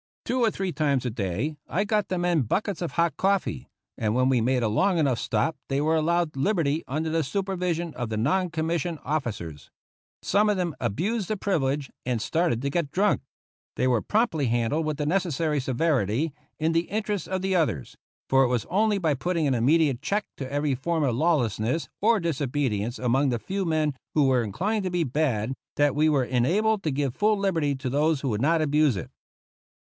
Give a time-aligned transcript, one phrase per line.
[0.25, 3.67] Two or three times a day I got the men buck ets of hot coffee,
[3.99, 7.75] and when we made a long enough stop they were allowed liberty under the supervi
[7.75, 9.69] sion of the non commissioned officers.
[10.23, 13.21] Some of them abused the privilege, and started to get drunk.
[13.75, 17.95] These were promptly handled with the necessary severity, in the interest of the others;
[18.27, 22.19] for it was only by putting an immediate check to every form of lawlessness or
[22.19, 26.81] disobedience among the few men who were inclined to be bad that we were enabled
[26.81, 29.11] to give full liberty to those who would not abuse it.